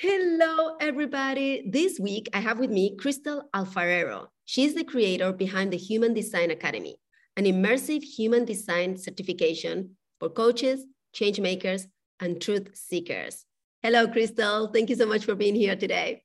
[0.00, 1.68] Hello, everybody.
[1.68, 4.28] This week I have with me Crystal Alfarero.
[4.44, 7.00] She's the creator behind the Human Design Academy,
[7.36, 11.88] an immersive human design certification for coaches, change makers,
[12.20, 13.44] and truth seekers.
[13.82, 14.68] Hello, Crystal.
[14.68, 16.22] Thank you so much for being here today.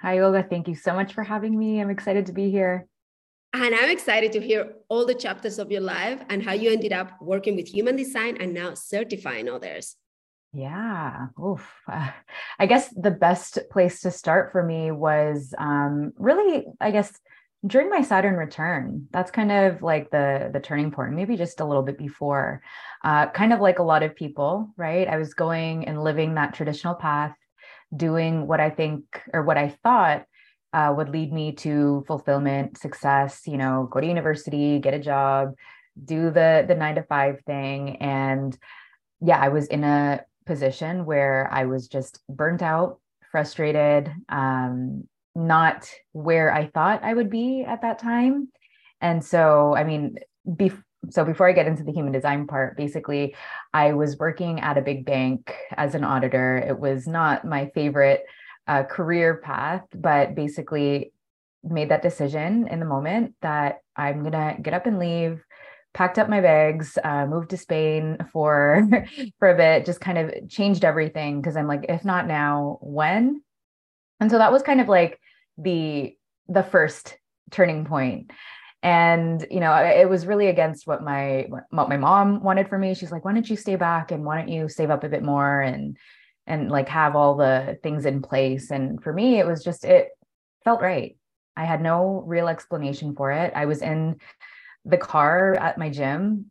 [0.00, 0.42] Hi, Olga.
[0.42, 1.80] Thank you so much for having me.
[1.80, 2.88] I'm excited to be here.
[3.52, 6.92] And I'm excited to hear all the chapters of your life and how you ended
[6.92, 9.94] up working with human design and now certifying others.
[10.52, 11.28] Yeah.
[11.42, 11.66] Oof.
[11.88, 12.10] Uh,
[12.58, 17.12] I guess the best place to start for me was um, really, I guess,
[17.64, 21.64] during my Saturn return, that's kind of like the the turning point, maybe just a
[21.64, 22.60] little bit before.
[23.04, 25.06] Uh, kind of like a lot of people, right?
[25.06, 27.36] I was going and living that traditional path,
[27.96, 30.24] doing what I think or what I thought
[30.72, 33.42] uh, would lead me to fulfillment, success.
[33.46, 35.54] You know, go to university, get a job,
[36.04, 38.58] do the the nine to five thing, and
[39.20, 45.88] yeah, I was in a position where I was just burnt out, frustrated, um, not
[46.12, 48.48] where I thought I would be at that time.
[49.00, 50.16] And so, I mean,
[50.56, 50.72] be-
[51.10, 53.34] so before I get into the human design part, basically,
[53.72, 56.58] I was working at a big bank as an auditor.
[56.58, 58.24] It was not my favorite
[58.68, 61.12] uh, career path, but basically
[61.64, 65.42] made that decision in the moment that I'm gonna get up and leave.
[65.94, 68.88] Packed up my bags, uh, moved to Spain for
[69.38, 73.42] for a bit, just kind of changed everything because I'm like, if not now, when?
[74.20, 75.20] And so that was kind of like
[75.58, 76.16] the
[76.48, 77.16] the first
[77.50, 78.30] turning point.
[78.82, 82.94] and you know it was really against what my what my mom wanted for me
[82.94, 85.22] she's like why don't you stay back and why don't you save up a bit
[85.22, 85.96] more and
[86.46, 90.08] and like have all the things in place and for me it was just it
[90.64, 91.16] felt right
[91.56, 94.16] i had no real explanation for it i was in
[94.84, 96.46] the car at my gym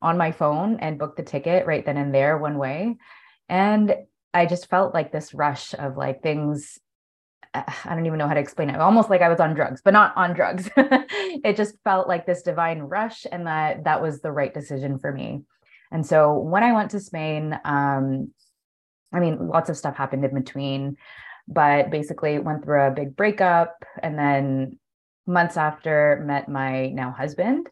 [0.00, 2.96] on my phone and booked the ticket right then and there one way
[3.48, 3.94] and
[4.34, 6.78] i just felt like this rush of like things
[7.54, 8.80] I don't even know how to explain it.
[8.80, 10.70] Almost like I was on drugs, but not on drugs.
[10.76, 15.12] it just felt like this divine rush, and that that was the right decision for
[15.12, 15.42] me.
[15.90, 18.32] And so when I went to Spain, um,
[19.12, 20.96] I mean, lots of stuff happened in between,
[21.46, 24.78] but basically went through a big breakup, and then
[25.26, 27.68] months after met my now husband.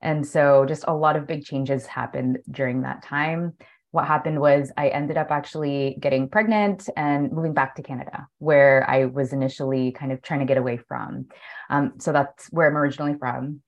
[0.00, 3.54] And so just a lot of big changes happened during that time
[3.94, 8.84] what happened was I ended up actually getting pregnant and moving back to Canada, where
[8.90, 11.26] I was initially kind of trying to get away from.
[11.70, 13.60] Um, so that's where I'm originally from.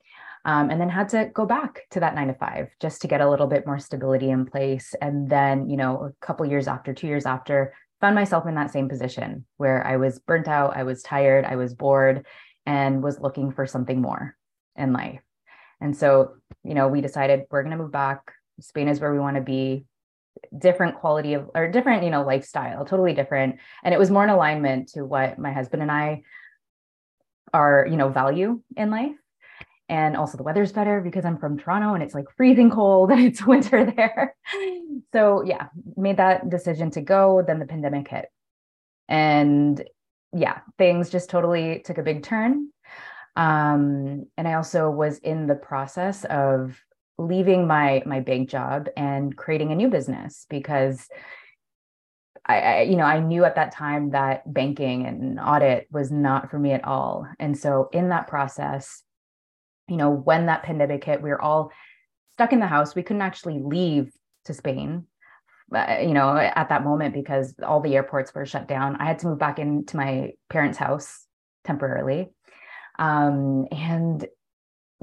[0.45, 3.21] Um, and then had to go back to that nine to five just to get
[3.21, 4.97] a little bit more stability in place.
[5.01, 8.73] And then, you know, a couple years after, two years after, found myself in that
[8.73, 12.27] same position where I was burnt out, I was tired, I was bored,
[12.67, 14.37] and was looking for something more
[14.75, 15.21] in life.
[15.81, 16.35] And so,
[16.65, 18.33] you know, we decided we're going to move back.
[18.61, 19.85] Spain is where we want to be.
[20.57, 23.57] Different quality of or different you know lifestyle totally different.
[23.83, 26.23] And it was more in alignment to what my husband and i
[27.55, 29.17] are you know value in life.
[29.89, 33.25] And also the weather's better because i'm from toronto and it's like freezing cold and
[33.25, 34.37] it's winter there.
[35.15, 37.43] So yeah made that decision to go.
[37.47, 38.27] Then the pandemic hit.
[39.09, 39.83] And
[40.33, 42.69] yeah things just totally took a big turn.
[43.37, 46.81] Um, and i also was in the process of
[47.19, 51.09] leaving my my bank job and creating a new business because
[52.47, 56.51] I, I, you know i knew at that time that banking and audit was not
[56.51, 57.27] for me at all.
[57.39, 59.03] And so in that process
[59.89, 61.73] you know when that pandemic hit we were all
[62.37, 62.95] stuck in the house.
[62.95, 64.13] We couldn't actually leave
[64.45, 65.07] to spain
[65.73, 69.27] you know at that moment because all the airports were shut down i had to
[69.27, 71.27] move back into my parents house
[71.65, 72.29] temporarily
[72.99, 74.27] um, and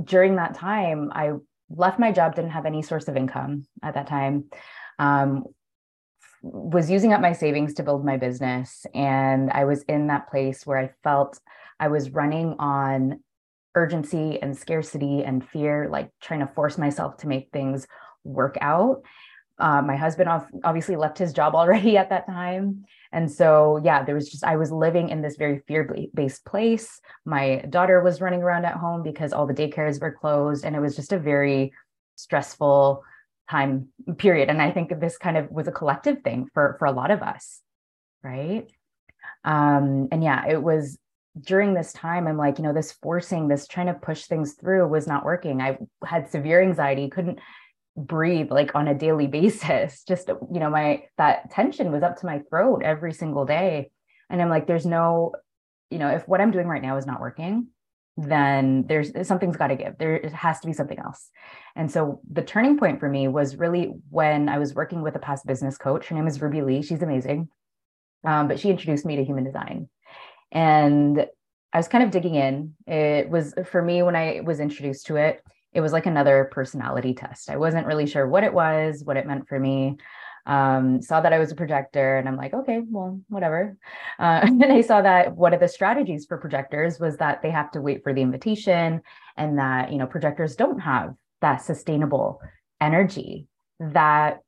[0.04, 1.34] during that time i
[1.76, 4.46] left my job, didn't have any source of income at that time.
[5.00, 5.44] Um,
[6.42, 8.86] was using up my savings to build my business.
[8.94, 11.40] And I was in that place where I felt
[11.80, 13.22] I was running on
[13.76, 17.88] urgency and scarcity and fear, like trying to force myself to make things
[18.24, 19.04] work out.
[19.64, 20.30] Uh, my husband
[20.66, 22.84] obviously left his job already at that time.
[23.14, 27.00] And so, yeah, there was just, I was living in this very fear based place.
[27.24, 30.66] My daughter was running around at home because all the daycares were closed.
[30.66, 31.72] And it was just a very
[32.18, 33.04] stressful
[33.50, 33.88] time
[34.18, 34.50] period.
[34.50, 37.22] And I think this kind of was a collective thing for for a lot of
[37.22, 37.62] us,
[38.22, 38.70] right?
[39.46, 40.98] Um, and yeah, it was
[41.40, 44.88] during this time, I'm like, you know, this forcing, this trying to push things through
[44.88, 45.62] was not working.
[45.62, 47.40] I had severe anxiety, couldn't
[47.96, 50.04] breathe like on a daily basis.
[50.08, 53.92] Just, you know, my that tension was up to my throat every single day.
[54.30, 55.34] And I'm like, there's no,
[55.90, 57.68] you know, if what I'm doing right now is not working,
[58.18, 59.98] then there's something's got to give.
[59.98, 61.30] There has to be something else.
[61.76, 65.20] And so the turning point for me was really when I was working with a
[65.20, 66.08] past business coach.
[66.08, 66.82] Her name is Ruby Lee.
[66.82, 67.50] She's amazing.
[68.26, 69.90] Um, but she introduced me to human design.
[70.52, 71.26] And
[71.74, 72.76] I was kind of digging in.
[72.86, 75.44] It was for me when I was introduced to it,
[75.74, 77.50] it was like another personality test.
[77.50, 79.98] I wasn't really sure what it was, what it meant for me.
[80.46, 83.78] Um, saw that I was a projector, and I'm like, okay, well, whatever.
[84.20, 87.72] Uh, and I saw that one of the strategies for projectors was that they have
[87.72, 89.02] to wait for the invitation,
[89.38, 92.42] and that you know projectors don't have that sustainable
[92.80, 93.48] energy
[93.80, 94.40] that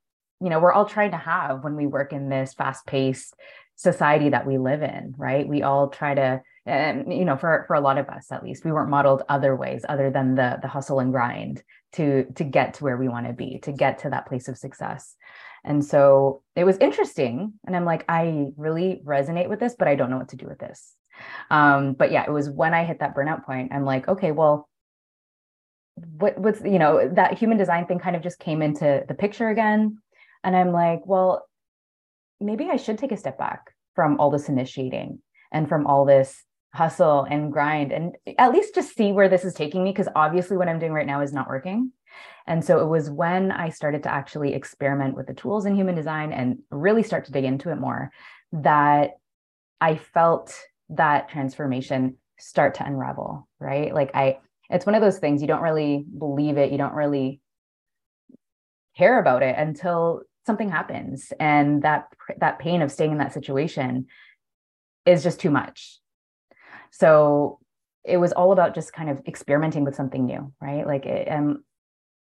[0.41, 3.33] you know we're all trying to have when we work in this fast-paced
[3.75, 5.47] society that we live in right?
[5.47, 8.65] We all try to and you know for for a lot of us at least
[8.65, 11.61] we weren't modeled other ways other than the the hustle and grind
[11.93, 14.57] to to get to where we want to be to get to that place of
[14.57, 15.15] success.
[15.63, 19.95] And so it was interesting and i'm like i really resonate with this but i
[19.95, 20.93] don't know what to do with this.
[21.49, 24.67] Um but yeah it was when i hit that burnout point i'm like okay well
[26.17, 29.49] what what's you know that human design thing kind of just came into the picture
[29.49, 29.99] again.
[30.43, 31.47] And i'm like well
[32.39, 35.19] maybe I should take a step back from all this initiating
[35.51, 36.43] and from all this
[36.73, 40.57] hustle and grind and at least just see where this is taking me because obviously
[40.57, 41.91] what I'm doing right now is not working.
[42.47, 45.95] And so it was when I started to actually experiment with the tools in human
[45.95, 48.11] design and really start to dig into it more
[48.51, 49.11] that
[49.79, 50.55] I felt
[50.89, 53.93] that transformation start to unravel, right?
[53.93, 54.39] Like I
[54.69, 57.39] it's one of those things you don't really believe it, you don't really
[58.97, 62.07] care about it until something happens and that
[62.37, 64.07] that pain of staying in that situation
[65.05, 65.99] is just too much.
[66.91, 67.59] So
[68.03, 70.85] it was all about just kind of experimenting with something new right?
[70.85, 71.63] Like it um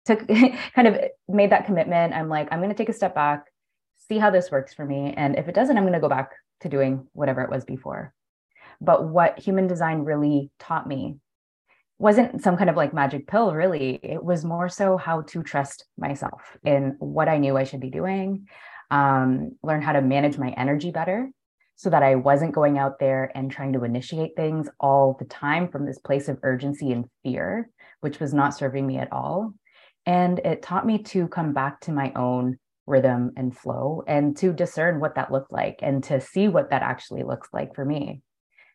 [0.07, 0.27] took
[0.75, 2.15] kind of made that commitment.
[2.15, 3.45] I'm like i'm going to take a step back
[4.09, 6.31] see how this works for me and if it doesn't i'm going to go back
[6.61, 8.13] to doing whatever it was before.
[8.81, 11.17] But what human design really taught me
[11.99, 13.99] wasn't some kind of like magic pill really.
[14.03, 17.91] It was more so how to trust myself in what i knew i should be
[17.91, 18.47] doing
[18.91, 21.31] um, learn how to manage my energy better
[21.77, 25.69] so that i wasn't going out there and trying to initiate things all the time
[25.69, 27.69] from this place of urgency and fear
[28.01, 29.55] which was not serving me at all.
[30.07, 34.53] And it taught me to come back to my own rhythm and flow and to
[34.53, 38.23] discern what that looked like and to see what that actually looks like for me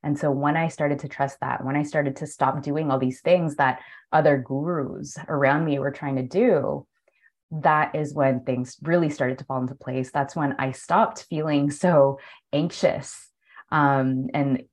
[0.03, 2.99] and so when I started to trust that, when I started to stop doing all
[2.99, 3.79] these things that
[4.11, 6.85] other gurus around me were trying to do,
[7.51, 10.11] that is when things really started to fall into place.
[10.11, 12.19] That's when I stopped feeling so
[12.51, 13.29] anxious
[13.71, 14.63] um, and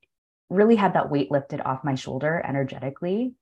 [0.49, 3.35] really had that weight lifted off my shoulder energetically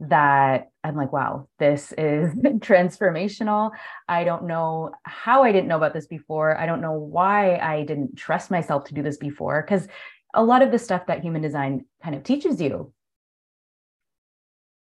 [0.00, 3.72] that I'm like, wow, this is transformational.
[4.08, 6.56] I don't know how I didn't know about this before.
[6.56, 9.62] I don't know why I didn't trust myself to do this before.
[9.62, 9.88] Because
[10.34, 12.92] a lot of the stuff that human design kind of teaches you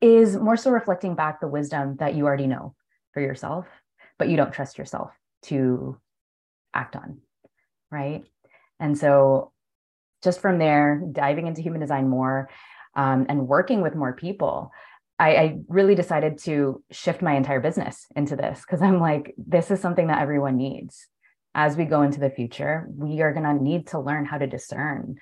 [0.01, 2.75] is more so reflecting back the wisdom that you already know
[3.13, 3.65] for yourself,
[4.17, 5.11] but you don't trust yourself
[5.43, 5.99] to
[6.73, 7.19] act on.
[7.91, 8.23] Right.
[8.79, 9.51] And so,
[10.23, 12.49] just from there, diving into human design more
[12.95, 14.71] um, and working with more people,
[15.17, 19.71] I, I really decided to shift my entire business into this because I'm like, this
[19.71, 21.07] is something that everyone needs
[21.55, 24.47] as we go into the future, we are going to need to learn how to
[24.47, 25.15] discern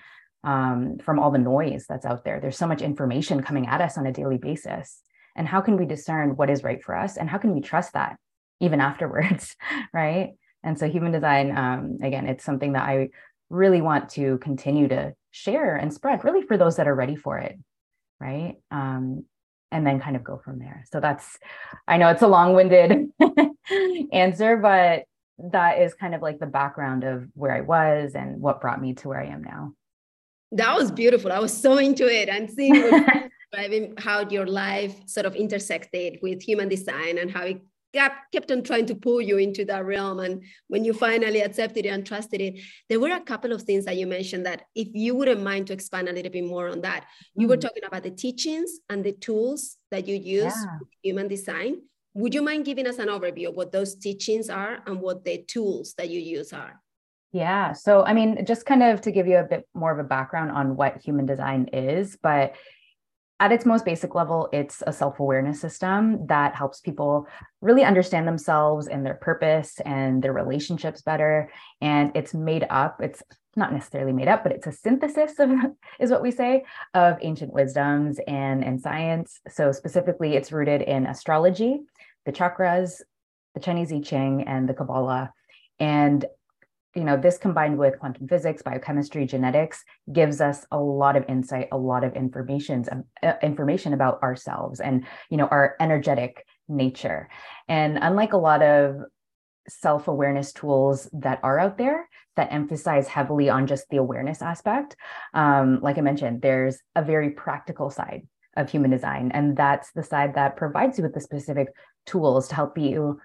[0.44, 2.40] um, from all the noise that's out there.
[2.40, 5.02] There's so much information coming at us on a daily basis.
[5.36, 7.18] And how can we discern what is right for us?
[7.18, 8.18] And how can we trust that
[8.60, 9.56] even afterwards?
[9.94, 10.32] right.
[10.64, 13.10] And so, human design, um, again, it's something that I
[13.50, 17.38] really want to continue to share and spread, really for those that are ready for
[17.38, 17.58] it.
[18.20, 18.56] Right.
[18.72, 19.26] Um,
[19.72, 20.86] and then kind of go from there.
[20.92, 21.38] So that's,
[21.88, 23.10] I know it's a long winded
[24.12, 25.04] answer, but
[25.40, 28.94] that is kind of like the background of where I was and what brought me
[28.96, 29.74] to where I am now.
[30.52, 31.32] That was beautiful.
[31.32, 33.28] I was so into it and seeing
[33.98, 37.62] how your life sort of intersected with human design and how it
[37.94, 40.20] kept, kept on trying to pull you into that realm.
[40.20, 43.86] And when you finally accepted it and trusted it, there were a couple of things
[43.86, 46.82] that you mentioned that if you wouldn't mind to expand a little bit more on
[46.82, 47.62] that, you were mm.
[47.62, 50.78] talking about the teachings and the tools that you use yeah.
[51.04, 51.82] human design.
[52.18, 55.44] Would you mind giving us an overview of what those teachings are and what the
[55.44, 56.82] tools that you use are?
[57.32, 57.74] Yeah.
[57.74, 60.50] So, I mean, just kind of to give you a bit more of a background
[60.50, 62.56] on what human design is, but
[63.40, 67.28] at its most basic level, it's a self awareness system that helps people
[67.62, 71.52] really understand themselves and their purpose and their relationships better.
[71.80, 73.22] And it's made up, it's
[73.56, 75.52] not necessarily made up, but it's a synthesis of,
[76.00, 76.64] is what we say,
[76.96, 79.40] of ancient wisdoms and, and science.
[79.50, 81.82] So, specifically, it's rooted in astrology,
[82.26, 83.02] the chakras,
[83.54, 85.32] the Chinese I Ching, and the Kabbalah.
[85.80, 86.26] And
[86.98, 91.70] you know this combined with quantum physics biochemistry genetics gives us a lot of insight
[91.72, 92.84] a lot of information
[93.24, 97.30] uh, information about ourselves and you know our energetic nature.
[97.70, 98.98] And unlike a lot of
[99.70, 104.96] self-awareness tools that are out there that emphasize heavily on just the awareness aspect
[105.34, 108.22] um, like i mentioned there's a very practical side
[108.58, 109.32] of human design.
[109.34, 111.70] And that's the side that provides you with the specific
[112.06, 113.22] tools to help you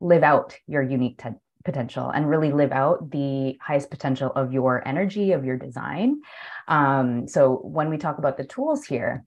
[0.00, 1.30] live out your unique t-
[1.64, 6.20] potential and really live out the highest potential of your energy, of your design.
[6.68, 9.24] Um, so when we talk about the tools here,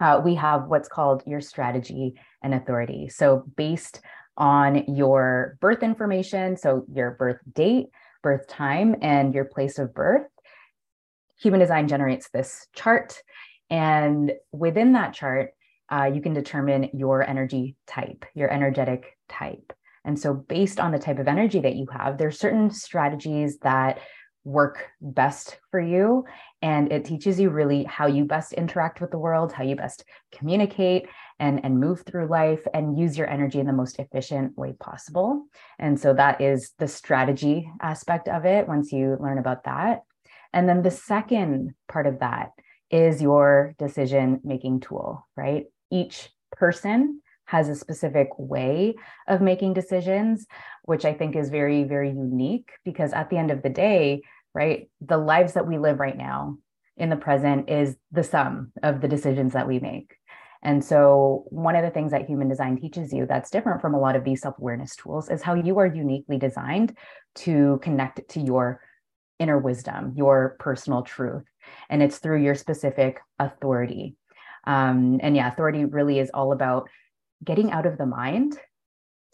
[0.00, 3.08] uh, we have what's called your strategy and authority.
[3.08, 4.00] So based
[4.36, 7.86] on your birth information, so your birth date,
[8.22, 10.26] birth time, and your place of birth,
[11.40, 13.20] Human Design generates this chart.
[13.70, 15.50] And within that chart,
[15.90, 19.72] uh, you can determine your energy type, your energetic type.
[20.04, 24.00] And so, based on the type of energy that you have, there's certain strategies that
[24.44, 26.24] work best for you.
[26.62, 30.04] And it teaches you really how you best interact with the world, how you best
[30.32, 31.06] communicate
[31.38, 35.46] and, and move through life and use your energy in the most efficient way possible.
[35.78, 40.02] And so, that is the strategy aspect of it once you learn about that.
[40.52, 42.50] And then the second part of that
[42.90, 45.66] is your decision making tool, right?
[45.90, 48.94] Each person has a specific way
[49.28, 50.46] of making decisions,
[50.84, 54.22] which I think is very, very unique because at the end of the day,
[54.54, 56.58] right, the lives that we live right now
[56.96, 60.14] in the present is the sum of the decisions that we make.
[60.62, 64.00] And so, one of the things that human design teaches you that's different from a
[64.00, 66.96] lot of these self awareness tools is how you are uniquely designed
[67.36, 68.80] to connect to your
[69.40, 71.42] inner wisdom, your personal truth.
[71.90, 74.14] And it's through your specific authority.
[74.64, 76.88] Um, and yeah, authority really is all about
[77.44, 78.58] getting out of the mind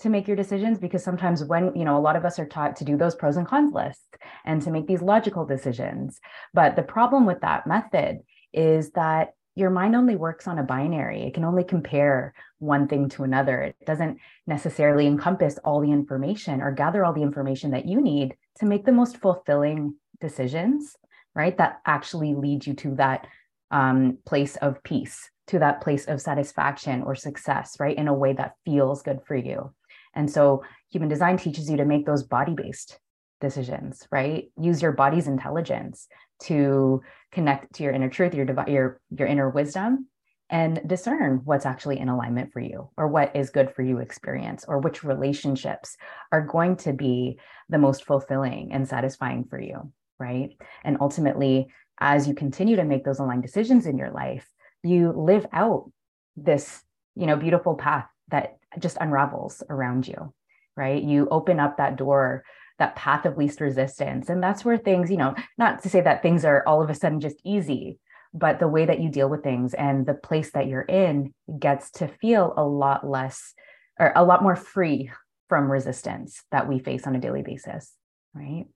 [0.01, 2.77] to make your decisions because sometimes when you know a lot of us are taught
[2.77, 4.07] to do those pros and cons lists
[4.45, 6.21] and to make these logical decisions.
[6.55, 8.21] But the problem with that method
[8.53, 11.23] is that your mind only works on a binary.
[11.23, 13.63] It can only compare one thing to another.
[13.63, 18.37] It doesn't necessarily encompass all the information or gather all the information that you need
[18.61, 20.97] to make the most fulfilling decisions
[21.35, 23.27] right that actually lead you to that
[23.71, 27.97] um, place of peace to that place of satisfaction or success, right?
[27.97, 29.73] In a way that feels good for you.
[30.15, 32.99] And so human design teaches you to make those body based
[33.41, 34.51] decisions, right?
[34.61, 36.09] Use your body's intelligence
[36.45, 37.03] to
[37.33, 40.07] connect to your inner truth, your, your, your inner wisdom,
[40.51, 44.65] and discern what's actually in alignment for you or what is good for you experience
[44.67, 45.97] or which relationships
[46.33, 47.39] are going to be
[47.69, 50.57] the most fulfilling and satisfying for you, right?
[50.85, 51.69] And ultimately,
[52.01, 54.49] as you continue to make those aligned decisions in your life,
[54.83, 55.91] you live out
[56.37, 56.83] this
[57.17, 60.33] you know beautiful path that just unravels around you
[60.79, 61.03] right?
[61.03, 62.45] You open up that door
[62.79, 64.29] that path of least resistance.
[64.29, 66.95] And that's where things you know not to say that things are all of a
[66.95, 67.99] sudden just easy
[68.35, 71.91] but the way that you deal with things and the place that you're in gets
[71.91, 73.55] to feel a lot less
[73.99, 75.11] or a lot more free
[75.49, 77.95] from resistance that we face on a daily basis
[78.35, 78.67] right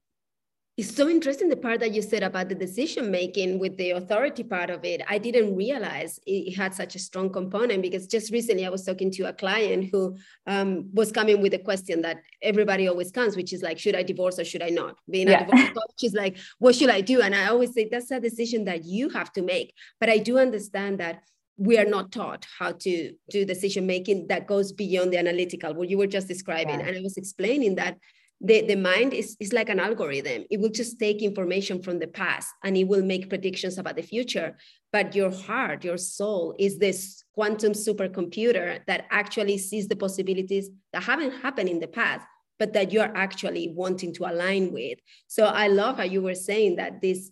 [0.78, 4.42] it's so interesting the part that you said about the decision making with the authority
[4.42, 5.02] part of it.
[5.06, 9.10] I didn't realize it had such a strong component because just recently I was talking
[9.12, 13.52] to a client who um, was coming with a question that everybody always comes, which
[13.52, 14.96] is like, should I divorce or should I not?
[15.10, 15.42] Being yeah.
[15.42, 17.20] a divorce coach is like, what should I do?
[17.20, 19.74] And I always say that's a decision that you have to make.
[20.00, 21.22] But I do understand that
[21.58, 25.90] we are not taught how to do decision making that goes beyond the analytical, what
[25.90, 26.80] you were just describing.
[26.80, 26.86] Yeah.
[26.86, 27.98] And I was explaining that
[28.44, 30.44] the, the mind is, is like an algorithm.
[30.50, 34.02] It will just take information from the past and it will make predictions about the
[34.02, 34.56] future.
[34.92, 41.04] But your heart, your soul is this quantum supercomputer that actually sees the possibilities that
[41.04, 42.26] haven't happened in the past,
[42.58, 44.98] but that you're actually wanting to align with.
[45.28, 47.30] So I love how you were saying that this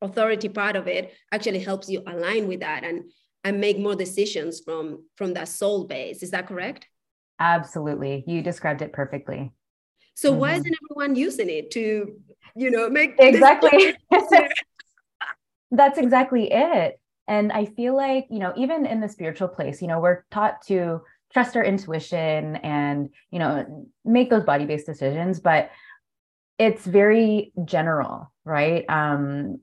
[0.00, 3.10] authority part of it actually helps you align with that and,
[3.44, 6.22] and make more decisions from, from that soul base.
[6.22, 6.86] Is that correct?
[7.38, 8.24] Absolutely.
[8.26, 9.52] You described it perfectly.
[10.18, 10.40] So mm-hmm.
[10.40, 12.12] why isn't everyone using it to,
[12.56, 13.94] you know, make exactly?
[15.70, 16.98] That's exactly it.
[17.28, 20.62] And I feel like, you know, even in the spiritual place, you know, we're taught
[20.66, 25.70] to trust our intuition and, you know, make those body based decisions, but
[26.58, 28.84] it's very general, right?
[28.88, 29.60] Um,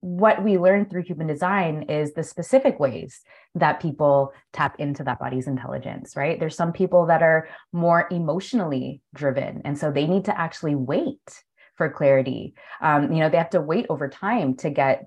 [0.00, 3.20] what we learn through human design is the specific ways
[3.54, 6.40] that people tap into that body's intelligence, right?
[6.40, 9.60] There's some people that are more emotionally driven.
[9.64, 11.42] And so they need to actually wait
[11.76, 12.54] for clarity.
[12.80, 15.06] Um, you know, they have to wait over time to get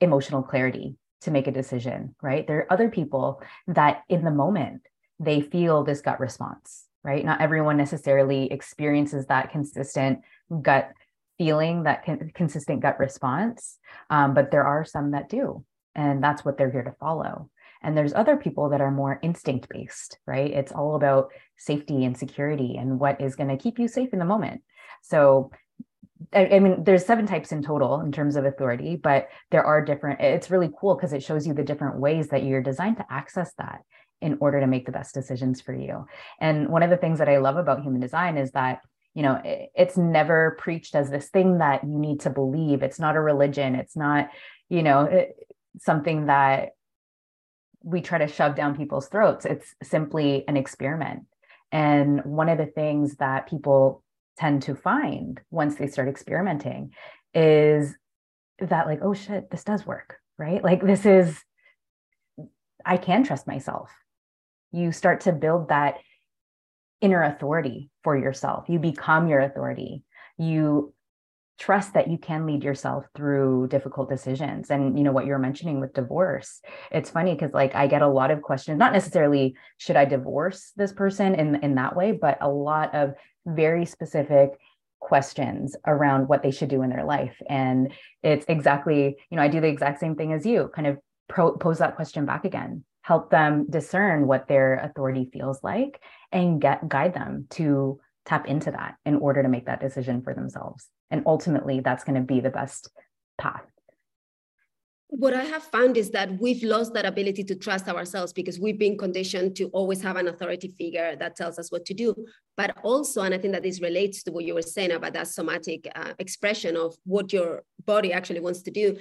[0.00, 2.46] emotional clarity to make a decision, right?
[2.46, 4.82] There are other people that in the moment
[5.18, 7.24] they feel this gut response, right?
[7.24, 10.20] Not everyone necessarily experiences that consistent
[10.62, 10.92] gut
[11.40, 13.78] feeling, that con- consistent gut response,
[14.10, 15.64] um, but there are some that do.
[15.94, 17.48] And that's what they're here to follow.
[17.82, 20.50] And there's other people that are more instinct based, right?
[20.52, 24.18] It's all about safety and security and what is going to keep you safe in
[24.18, 24.60] the moment.
[25.00, 25.50] So
[26.34, 29.82] I, I mean, there's seven types in total in terms of authority, but there are
[29.82, 30.20] different.
[30.20, 33.54] It's really cool because it shows you the different ways that you're designed to access
[33.56, 33.80] that
[34.20, 36.04] in order to make the best decisions for you.
[36.38, 38.82] And one of the things that I love about human design is that
[39.14, 42.82] you know it's never preached as this thing that you need to believe.
[42.82, 43.74] It's not a religion.
[43.74, 44.30] It's not
[44.68, 45.26] you know
[45.78, 46.70] something that
[47.82, 49.44] we try to shove down people's throats.
[49.46, 51.24] It's simply an experiment.
[51.72, 54.02] And one of the things that people
[54.38, 56.92] tend to find once they start experimenting
[57.34, 57.94] is
[58.58, 60.64] that like oh shit this does work right?
[60.64, 61.38] Like this is
[62.84, 63.90] i can trust myself.
[64.72, 65.98] You start to build that
[67.00, 68.68] inner authority for yourself.
[68.68, 70.04] You become your authority.
[70.38, 70.94] You
[71.58, 74.70] trust that you can lead yourself through difficult decisions.
[74.70, 78.08] And you know what you're mentioning with divorce it's funny because like i get a
[78.08, 82.38] lot of questions not necessarily should i divorce this person in in that way but
[82.40, 83.14] a lot of
[83.46, 84.50] very specific
[85.00, 87.34] questions around what they should do in their life.
[87.48, 87.92] And
[88.22, 91.56] it's exactly you know i do the exact same thing as you kind of pro-
[91.56, 96.00] pose that question back again help them discern what their authority feels like
[96.32, 100.34] and get guide them to tap into that in order to make that decision for
[100.34, 102.90] themselves and ultimately that's going to be the best
[103.38, 103.64] path
[105.12, 108.78] what I have found is that we've lost that ability to trust ourselves because we've
[108.78, 112.14] been conditioned to always have an authority figure that tells us what to do.
[112.56, 115.26] But also, and I think that this relates to what you were saying about that
[115.26, 118.96] somatic uh, expression of what your body actually wants to do,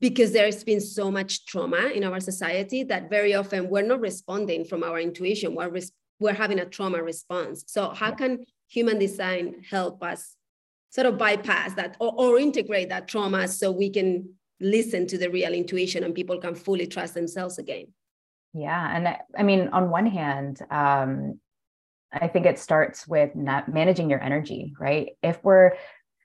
[0.00, 4.64] because there's been so much trauma in our society that very often we're not responding
[4.64, 7.64] from our intuition, we're, res- we're having a trauma response.
[7.66, 10.36] So, how can human design help us
[10.90, 14.28] sort of bypass that or, or integrate that trauma so we can
[14.60, 17.86] listen to the real intuition and people can fully trust themselves again?
[18.52, 21.38] Yeah and i mean on one hand um,
[22.12, 25.10] i think it starts with not managing your energy right?
[25.22, 25.72] If we're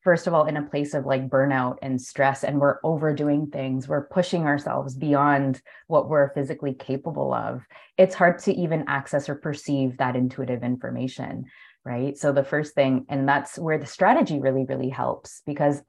[0.05, 3.87] first of all in a place of like burnout and stress and we're overdoing things
[3.87, 7.61] we're pushing ourselves beyond what we're physically capable of
[7.97, 11.43] it's hard to even access or perceive that intuitive information
[11.83, 15.81] right so the first thing and that's where the strategy really really helps because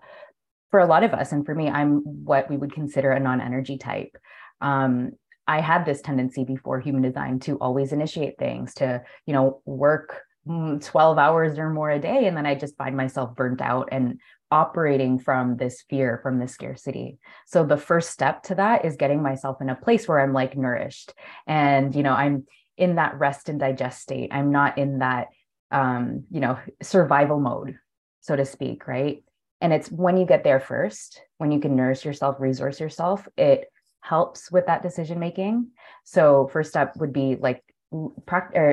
[0.71, 3.41] for a lot of us, and for me, I'm what we would consider a non
[3.41, 4.17] energy type.
[4.61, 5.13] Um,
[5.47, 10.23] I had this tendency before human design to always initiate things, to, you know, work
[10.47, 12.27] 12 hours or more a day.
[12.27, 16.53] And then I just find myself burnt out and operating from this fear, from this
[16.53, 17.19] scarcity.
[17.47, 20.57] So the first step to that is getting myself in a place where I'm like
[20.57, 21.13] nourished
[21.47, 24.31] and, you know, I'm in that rest and digest state.
[24.33, 25.29] I'm not in that,
[25.71, 27.79] um, you know, survival mode,
[28.21, 29.25] so to speak, right?
[29.61, 33.67] And it's when you get there first, when you can nourish yourself, resource yourself, it
[34.01, 35.69] helps with that decision making.
[36.05, 37.65] So, first step would be like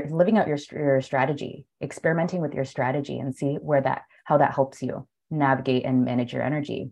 [0.09, 4.53] living out your, your strategy, experimenting with your strategy and see where that, how that
[4.53, 6.91] helps you navigate and manage your energy.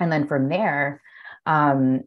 [0.00, 1.00] And then from there,
[1.46, 2.02] um,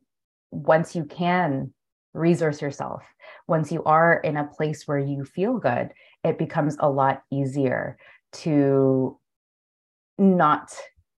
[0.52, 1.74] once you can
[2.14, 3.04] resource yourself,
[3.48, 5.92] once you are in a place where you feel good,
[6.24, 7.98] it becomes a lot easier
[8.34, 9.20] to
[10.18, 10.76] not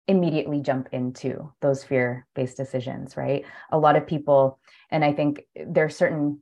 [0.07, 3.45] immediately jump into those fear based decisions, right?
[3.71, 6.41] A lot of people, and I think there are certain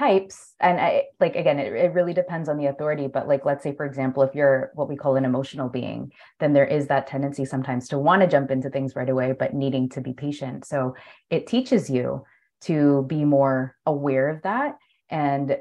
[0.00, 3.62] types and I like again it, it really depends on the authority but like let's
[3.62, 7.06] say for example if you're what we call an emotional being then there is that
[7.06, 10.64] tendency sometimes to want to jump into things right away but needing to be patient
[10.64, 10.94] so
[11.28, 12.24] it teaches you
[12.62, 14.76] to be more aware of that
[15.10, 15.56] and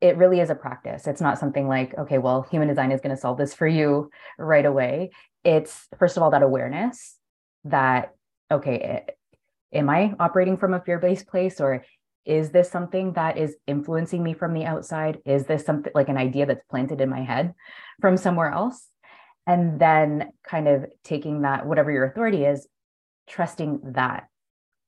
[0.00, 1.06] it really is a practice.
[1.06, 4.10] It's not something like, okay, well, human design is going to solve this for you
[4.38, 5.10] right away
[5.44, 7.16] it's first of all that awareness
[7.64, 8.14] that
[8.50, 11.84] okay eh, am i operating from a fear-based place or
[12.24, 15.18] is this something that is influencing me from the outside?
[15.24, 17.54] Is this something like an idea that's planted in my head
[18.00, 18.88] from somewhere else?
[19.46, 22.68] And then kind of taking that whatever your authority is
[23.28, 24.28] trusting that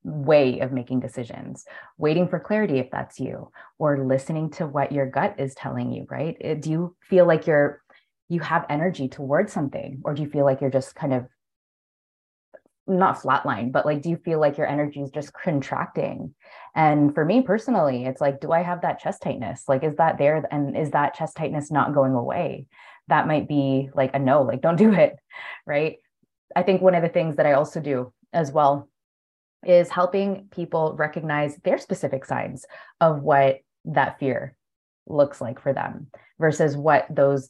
[0.04, 1.64] way of making decisions
[1.96, 6.06] waiting for clarity if that's you or listening to what your gut is telling you
[6.10, 6.60] right?
[6.60, 7.80] Do you feel like you're
[8.28, 11.26] you have energy towards something or do you feel like you're just kind of
[12.86, 16.34] not flatline, but like, do you feel like your energy is just contracting?
[16.74, 19.64] And for me personally, it's like, do I have that chest tightness?
[19.68, 20.46] Like, is that there?
[20.50, 22.66] And is that chest tightness not going away?
[23.08, 25.16] That might be like a no, like, don't do it.
[25.64, 25.98] Right.
[26.54, 28.88] I think one of the things that I also do as well
[29.64, 32.66] is helping people recognize their specific signs
[33.00, 34.56] of what that fear
[35.06, 37.48] looks like for them versus what those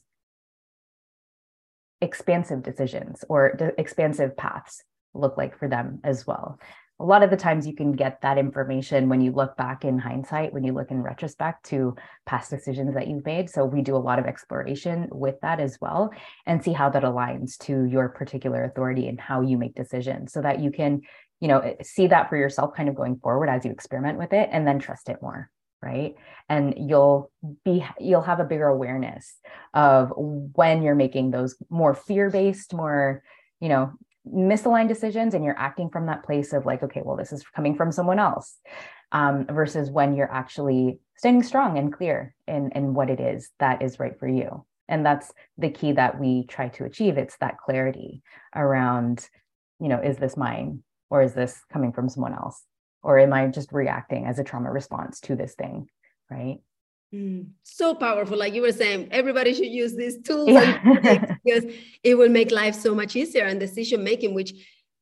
[2.01, 6.59] expansive decisions or expansive paths look like for them as well.
[6.99, 9.97] A lot of the times you can get that information when you look back in
[9.97, 11.95] hindsight, when you look in retrospect to
[12.25, 13.49] past decisions that you've made.
[13.49, 16.11] So we do a lot of exploration with that as well
[16.45, 20.41] and see how that aligns to your particular authority and how you make decisions so
[20.41, 21.01] that you can,
[21.41, 24.49] you know, see that for yourself kind of going forward as you experiment with it
[24.51, 25.49] and then trust it more
[25.81, 26.15] right
[26.47, 27.29] and you'll
[27.65, 29.35] be you'll have a bigger awareness
[29.73, 33.21] of when you're making those more fear based more
[33.59, 33.91] you know
[34.27, 37.75] misaligned decisions and you're acting from that place of like okay well this is coming
[37.75, 38.57] from someone else
[39.11, 43.81] um, versus when you're actually standing strong and clear in in what it is that
[43.81, 44.65] is right for you.
[44.89, 47.17] And that's the key that we try to achieve.
[47.17, 48.21] It's that clarity
[48.55, 49.29] around
[49.79, 52.61] you know is this mine or is this coming from someone else?
[53.03, 55.87] Or am i just reacting as a trauma response to this thing?
[56.29, 56.59] Right
[57.13, 58.37] Mm, so powerful.
[58.37, 61.35] Like you were saying, everybody should use these tools yeah.
[61.45, 61.71] because
[62.03, 64.53] it will make life so much easier and decision making, which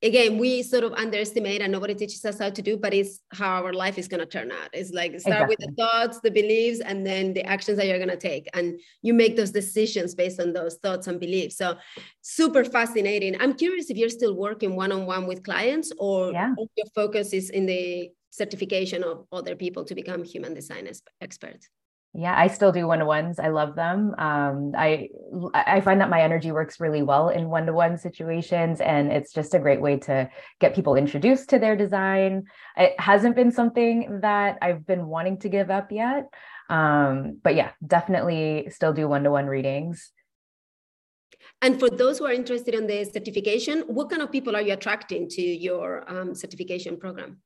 [0.04, 3.64] again, we sort of underestimate and nobody teaches us how to do, but it's how
[3.64, 4.70] our life is going to turn out.
[4.74, 5.56] It's like start exactly.
[5.60, 8.48] with the thoughts, the beliefs, and then the actions that you're going to take.
[8.54, 11.58] And you make those decisions based on those thoughts and beliefs.
[11.58, 11.78] So
[12.22, 13.40] super fascinating.
[13.40, 16.54] I'm curious if you're still working one on one with clients or yeah.
[16.76, 20.90] your focus is in the certification of other people to become human design
[21.22, 21.70] experts.
[22.14, 23.40] Yeah, I still do one-to-ones.
[23.40, 24.14] I love them.
[24.18, 25.08] Um, I
[25.54, 29.60] I find that my energy works really well in one-to-one situations, and it's just a
[29.60, 32.44] great way to get people introduced to their design.
[32.76, 36.28] It hasn't been something that I've been wanting to give up yet,
[36.70, 40.12] um, but yeah, definitely still do one-to-one readings.
[41.62, 44.74] And for those who are interested in the certification, what kind of people are you
[44.74, 47.40] attracting to your um, certification program?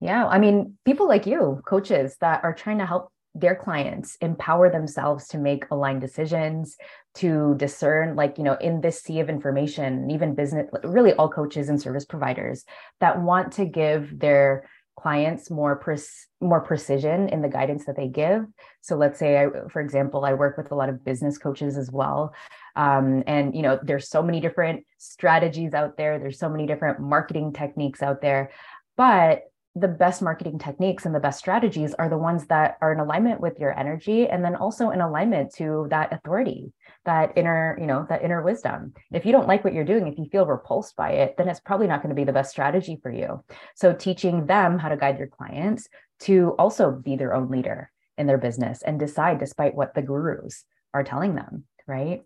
[0.00, 4.70] Yeah, I mean, people like you, coaches that are trying to help their clients empower
[4.70, 6.76] themselves to make aligned decisions
[7.14, 11.68] to discern like you know in this sea of information even business really all coaches
[11.68, 12.64] and service providers
[13.00, 14.64] that want to give their
[14.96, 15.98] clients more pre-
[16.40, 18.46] more precision in the guidance that they give.
[18.80, 21.90] So let's say I, for example i work with a lot of business coaches as
[21.90, 22.32] well.
[22.76, 26.18] Um, and you know there's so many different strategies out there.
[26.18, 28.50] There's so many different marketing techniques out there.
[28.96, 29.42] But
[29.76, 33.40] the best marketing techniques and the best strategies are the ones that are in alignment
[33.40, 36.72] with your energy and then also in alignment to that authority
[37.04, 38.92] that inner you know that inner wisdom.
[39.12, 41.60] If you don't like what you're doing if you feel repulsed by it then it's
[41.60, 43.42] probably not going to be the best strategy for you.
[43.74, 45.88] So teaching them how to guide your clients
[46.20, 50.64] to also be their own leader in their business and decide despite what the gurus
[50.92, 52.22] are telling them right?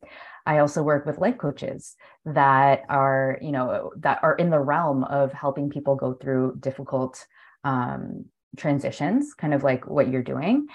[0.46, 5.04] I also work with life coaches that are, you know, that are in the realm
[5.04, 7.26] of helping people go through difficult
[7.64, 10.66] um, transitions, kind of like what you're doing.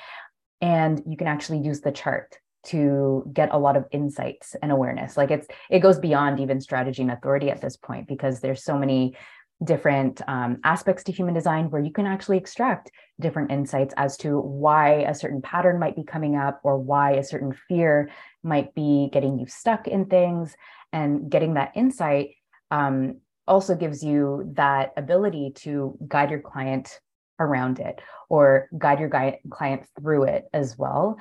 [0.62, 5.18] And you can actually use the chart to get a lot of insights and awareness.
[5.18, 8.78] Like it's it goes beyond even strategy and authority at this point because there's so
[8.78, 9.18] many
[9.64, 14.40] different um, aspects to human design where you can actually extract different insights as to
[14.40, 18.10] why a certain pattern might be coming up or why a certain fear
[18.44, 20.56] might be getting you stuck in things
[20.92, 22.32] and getting that insight
[22.72, 27.00] um, also gives you that ability to guide your client
[27.40, 31.18] around it or guide your guide, client through it as well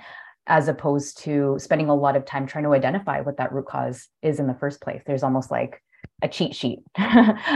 [0.47, 4.09] as opposed to spending a lot of time trying to identify what that root cause
[4.23, 5.03] is in the first place.
[5.07, 5.83] There's almost like
[6.21, 6.81] a cheat sheet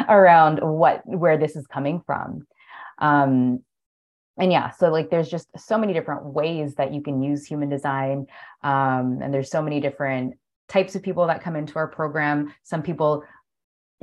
[0.09, 2.47] around what where this is coming from.
[2.99, 3.61] Um,
[4.39, 7.71] and yeah so like there's just so many different ways that you can use human
[7.71, 8.27] design
[8.63, 10.35] um, and there's so many different
[10.69, 12.53] types of people that come into our program.
[12.63, 13.25] Some people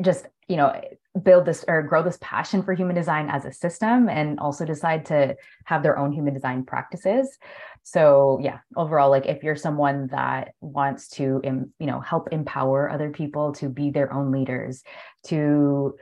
[0.02, 0.74] just you know
[1.22, 5.06] build this or grow this passion for human design as a system and also decide
[5.06, 7.38] to have their own human design practices
[7.84, 13.12] so yeah overall like if you're someone that wants to you know help empower other
[13.12, 14.84] people to be their own leaders
[15.24, 15.96] to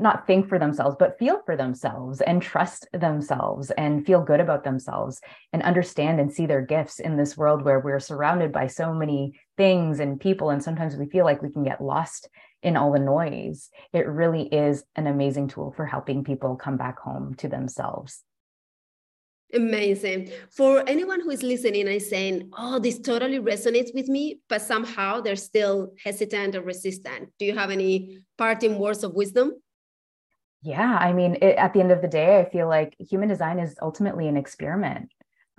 [0.00, 4.64] not think for themselves, but feel for themselves and trust themselves and feel good about
[4.64, 5.20] themselves
[5.52, 9.38] and understand and see their gifts in this world where we're surrounded by so many
[9.56, 10.50] things and people.
[10.50, 12.28] And sometimes we feel like we can get lost
[12.62, 13.70] in all the noise.
[13.92, 18.22] It really is an amazing tool for helping people come back home to themselves.
[19.52, 20.30] Amazing.
[20.50, 25.20] For anyone who is listening and saying, oh, this totally resonates with me, but somehow
[25.20, 29.54] they're still hesitant or resistant, do you have any parting words of wisdom?
[30.62, 33.58] Yeah, I mean, it, at the end of the day, I feel like human design
[33.58, 35.10] is ultimately an experiment,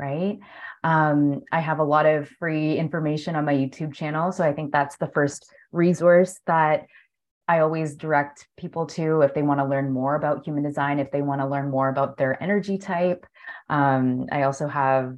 [0.01, 0.39] right?
[0.83, 4.31] Um, I have a lot of free information on my YouTube channel.
[4.31, 6.87] So I think that's the first resource that
[7.47, 11.11] I always direct people to if they want to learn more about human design, if
[11.11, 13.25] they want to learn more about their energy type.
[13.69, 15.17] Um, I also have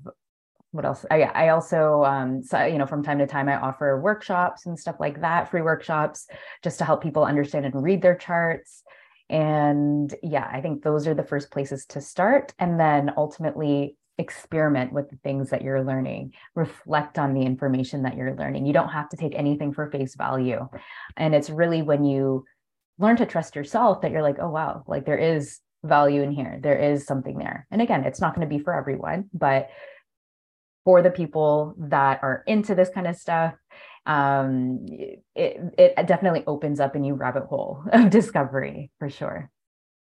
[0.72, 1.06] what else?
[1.12, 4.78] I, I also, um, so, you know, from time to time, I offer workshops and
[4.78, 6.26] stuff like that, free workshops,
[6.64, 8.82] just to help people understand and read their charts.
[9.30, 12.56] And yeah, I think those are the first places to start.
[12.58, 18.16] And then ultimately experiment with the things that you're learning, reflect on the information that
[18.16, 18.66] you're learning.
[18.66, 20.68] You don't have to take anything for face value.
[21.18, 22.46] And it's really when you
[23.00, 26.60] learn to trust yourself that you're like, oh, wow, like there is value in here.
[26.62, 27.68] There is something there.
[27.72, 29.70] And again, it's not going to be for everyone, but
[30.86, 33.56] for the people that are into this kind of stuff,
[34.06, 39.50] um, it, it definitely opens up a new rabbit hole of discovery for sure.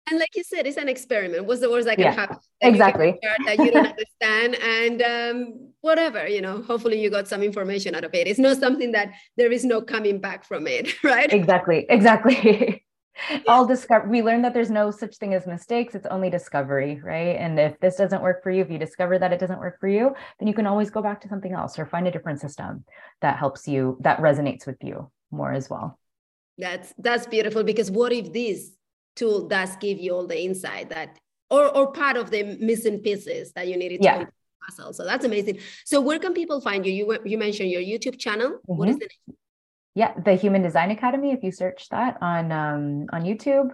[0.09, 1.45] And like you said, it's an experiment.
[1.45, 2.37] What's the worst that can yeah, happen?
[2.61, 3.17] That exactly.
[3.21, 6.61] You that you don't understand, and um, whatever, you know.
[6.61, 8.27] Hopefully, you got some information out of it.
[8.27, 11.31] It's not something that there is no coming back from it, right?
[11.31, 11.85] Exactly.
[11.89, 12.83] Exactly.
[13.47, 17.37] all discover we learn that there's no such thing as mistakes it's only discovery right
[17.37, 19.87] and if this doesn't work for you if you discover that it doesn't work for
[19.87, 22.83] you then you can always go back to something else or find a different system
[23.21, 25.99] that helps you that resonates with you more as well
[26.57, 28.71] that's that's beautiful because what if this
[29.15, 33.51] tool does give you all the insight that or or part of the missing pieces
[33.53, 34.19] that you needed yeah.
[34.19, 34.27] to
[34.65, 34.93] puzzle.
[34.93, 35.59] So that's amazing.
[35.85, 36.93] So where can people find you?
[36.93, 38.51] You you mentioned your YouTube channel.
[38.51, 38.77] Mm-hmm.
[38.77, 39.37] What is the name?
[39.95, 41.31] Yeah, the Human Design Academy.
[41.31, 43.69] If you search that on um, on YouTube,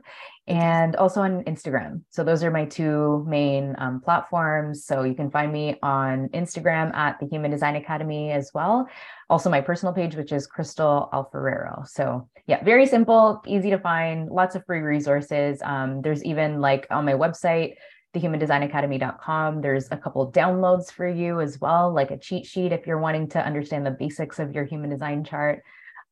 [0.49, 2.01] and also on Instagram.
[2.09, 4.83] So those are my two main um, platforms.
[4.83, 8.87] So you can find me on Instagram at the Human Design Academy as well.
[9.29, 11.87] Also my personal page, which is Crystal Alfarero.
[11.87, 15.61] So yeah, very simple, easy to find, lots of free resources.
[15.63, 17.75] Um, there's even like on my website,
[18.15, 19.61] thehumandesignacademy.com.
[19.61, 23.29] There's a couple downloads for you as well, like a cheat sheet if you're wanting
[23.29, 25.61] to understand the basics of your human design chart.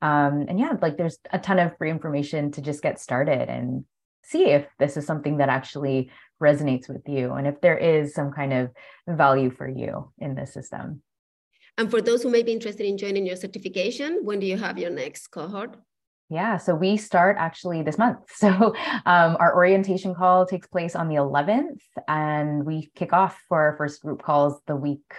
[0.02, 3.86] Um, and yeah, like there's a ton of free information to just get started and
[4.24, 8.32] see if this is something that actually resonates with you and if there is some
[8.32, 8.70] kind of
[9.08, 11.02] value for you in the system.
[11.78, 14.78] And for those who may be interested in joining your certification, when do you have
[14.78, 15.78] your next cohort?
[16.30, 18.20] Yeah, so we start actually this month.
[18.36, 18.50] So
[19.06, 23.78] um, our orientation call takes place on the 11th, and we kick off for our
[23.78, 25.10] first group calls the week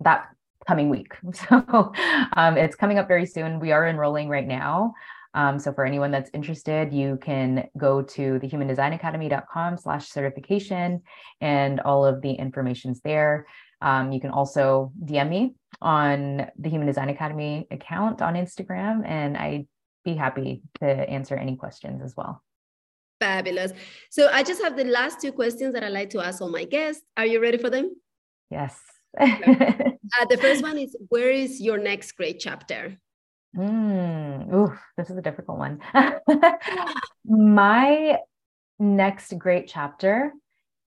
[0.00, 0.28] that
[0.66, 1.14] coming week.
[1.32, 1.92] So
[2.36, 3.60] um, it's coming up very soon.
[3.60, 4.94] We are enrolling right now.
[5.34, 11.02] Um, so for anyone that's interested, you can go to thehumandesignacademy.com slash certification
[11.42, 13.46] and all of the information's there.
[13.82, 19.36] Um, you can also DM me on the Human Design Academy account on Instagram, and
[19.36, 19.66] I'd
[20.04, 22.42] be happy to answer any questions as well.
[23.20, 23.72] Fabulous.
[24.10, 26.64] So I just have the last two questions that I like to ask all my
[26.64, 27.02] guests.
[27.16, 27.94] Are you ready for them?
[28.50, 28.78] Yes.
[30.20, 32.96] uh, the first one is Where is your next great chapter?
[33.56, 35.80] Mm, ooh, this is a difficult one.
[37.24, 38.18] My
[38.78, 40.32] next great chapter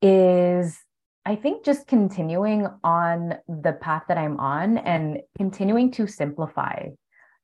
[0.02, 0.76] is,
[1.24, 6.88] I think, just continuing on the path that I'm on and continuing to simplify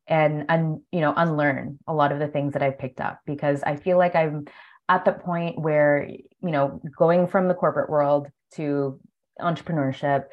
[0.08, 3.62] and and you know unlearn a lot of the things that I've picked up because
[3.62, 4.46] I feel like I'm
[4.88, 9.00] at the point where you know going from the corporate world to
[9.40, 10.24] entrepreneurship,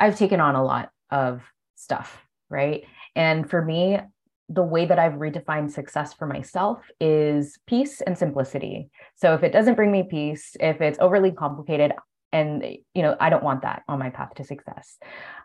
[0.00, 1.42] I've taken on a lot of
[1.76, 2.84] stuff, right?
[3.14, 3.98] And for me,
[4.48, 8.90] the way that I've redefined success for myself is peace and simplicity.
[9.14, 11.92] So if it doesn't bring me peace, if it's overly complicated,
[12.32, 14.98] and you know, I don't want that on my path to success.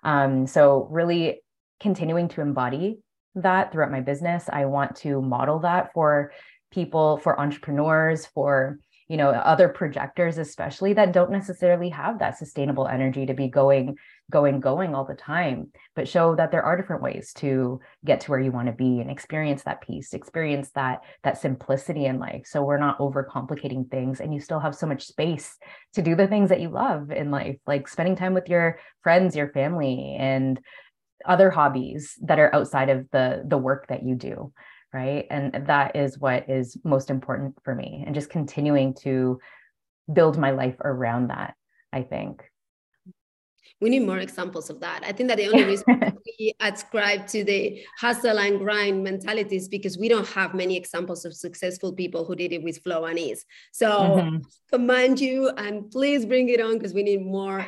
[0.04, 1.42] Um, so really
[1.80, 3.00] continuing to embody
[3.36, 4.46] that throughout my business.
[4.52, 6.32] I want to model that for
[6.72, 12.88] people, for entrepreneurs, for you know other projectors especially that don't necessarily have that sustainable
[12.88, 13.98] energy to be going
[14.32, 18.32] going going all the time but show that there are different ways to get to
[18.32, 22.44] where you want to be and experience that peace experience that that simplicity in life.
[22.46, 25.58] So we're not overcomplicating things and you still have so much space
[25.94, 29.36] to do the things that you love in life like spending time with your friends
[29.36, 30.60] your family and
[31.26, 34.52] other hobbies that are outside of the the work that you do
[34.94, 35.28] right?
[35.30, 39.40] And that is what is most important for me and just continuing to
[40.12, 41.56] build my life around that
[41.92, 42.44] i think
[43.82, 45.04] we need more examples of that.
[45.06, 45.86] I think that the only reason
[46.40, 51.26] we ascribe to the hustle and grind mentality is because we don't have many examples
[51.26, 53.46] of successful people who did it with flow and ease.
[53.74, 54.38] So mm-hmm.
[54.72, 57.68] command you and please bring it on because we need more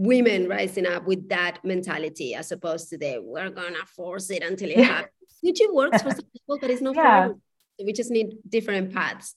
[0.00, 4.70] women rising up with that mentality as opposed to the we're gonna force it until
[4.70, 7.02] it happens which it works for some people but it's not yeah.
[7.02, 7.40] for everyone
[7.84, 9.34] we just need different paths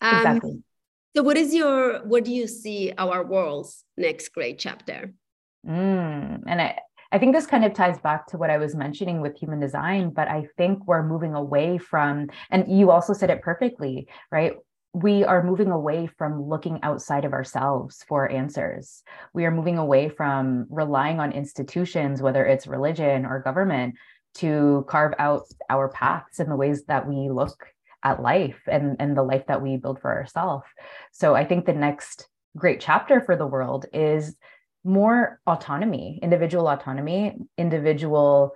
[0.00, 0.62] um, exactly.
[1.16, 5.12] so what is your what do you see our world's next great chapter
[5.66, 6.78] mm, and I,
[7.12, 10.10] I think this kind of ties back to what I was mentioning with human design,
[10.10, 14.54] but I think we're moving away from, and you also said it perfectly, right?
[14.94, 19.02] we are moving away from looking outside of ourselves for answers.
[19.32, 23.96] We are moving away from relying on institutions, whether it's religion or government,
[24.34, 27.66] to carve out our paths and the ways that we look
[28.04, 30.66] at life and, and the life that we build for ourselves.
[31.10, 34.36] So I think the next great chapter for the world is
[34.84, 38.52] more autonomy, individual autonomy, individual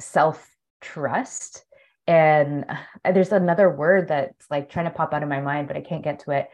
[0.00, 0.48] self
[0.80, 1.64] trust
[2.06, 5.76] and uh, there's another word that's like trying to pop out of my mind but
[5.76, 6.48] i can't get to it.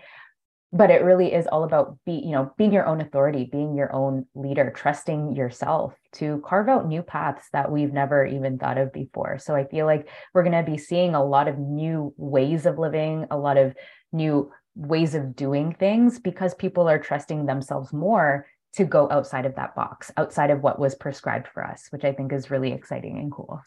[0.71, 3.91] But it really is all about be you know being your own authority being your
[3.95, 8.93] own leader trusting yourself to carve out new paths that we've never even thought of
[8.93, 9.39] before.
[9.39, 12.79] So i feel like we're going to be seeing a lot of new ways of
[12.79, 13.75] living a lot of
[14.13, 19.55] new ways of doing things because people are trusting themselves more to go outside of
[19.57, 23.19] that box outside of what was prescribed for us which i think is really exciting
[23.19, 23.61] and cool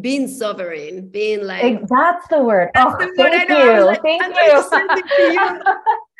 [0.00, 2.70] being sovereign, being like that's the word.
[2.74, 5.32] That's oh, the thank word you, like, thank you.
[5.32, 5.60] you.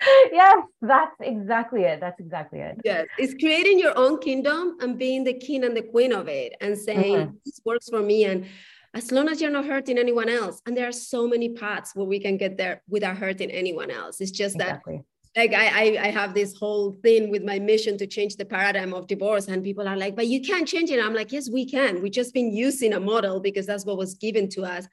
[0.32, 2.00] yes, that's exactly it.
[2.00, 2.80] That's exactly it.
[2.84, 6.54] Yes, it's creating your own kingdom and being the king and the queen of it,
[6.60, 7.36] and saying mm-hmm.
[7.46, 8.46] this works for me, and
[8.92, 10.60] as long as you're not hurting anyone else.
[10.66, 14.20] And there are so many paths where we can get there without hurting anyone else.
[14.20, 14.96] It's just exactly.
[14.96, 15.04] that
[15.36, 19.06] like I, I have this whole thing with my mission to change the paradigm of
[19.06, 21.04] divorce and people are like but you can't change it.
[21.04, 22.02] I'm like yes we can.
[22.02, 24.86] We've just been using a model because that's what was given to us.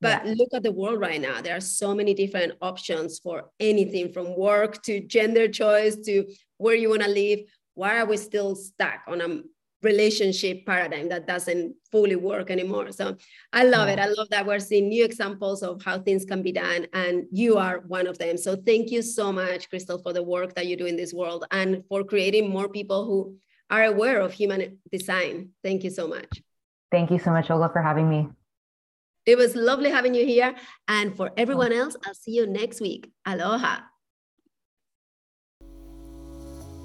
[0.00, 0.34] But yeah.
[0.36, 1.40] look at the world right now.
[1.40, 6.26] There are so many different options for anything from work to gender choice to
[6.56, 7.40] where you want to live.
[7.74, 9.42] Why are we still stuck on a
[9.82, 12.92] relationship paradigm that doesn't fully work anymore.
[12.92, 13.16] So
[13.52, 13.98] I love it.
[13.98, 17.56] I love that we're seeing new examples of how things can be done, and you
[17.56, 18.36] are one of them.
[18.38, 21.44] So thank you so much, Crystal, for the work that you do in this world
[21.50, 23.36] and for creating more people who
[23.70, 25.50] are aware of human design.
[25.62, 26.42] Thank you so much.
[26.90, 28.28] Thank you so much, Olga, for having me.
[29.24, 30.54] It was lovely having you here.
[30.88, 33.10] And for everyone else, I'll see you next week.
[33.24, 33.78] Aloha.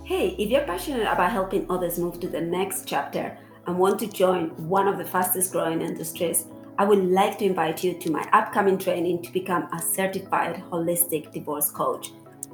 [0.07, 4.07] Hey, if you're passionate about helping others move to the next chapter and want to
[4.07, 6.45] join one of the fastest growing industries,
[6.77, 11.33] I would like to invite you to my upcoming training to become a certified holistic
[11.33, 12.13] divorce coach.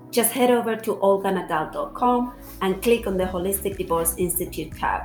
[0.09, 5.03] Just head over to olganadal.com and click on the Holistic Divorce Institute tab.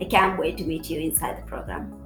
[0.00, 1.97] I can't wait to meet you inside the program.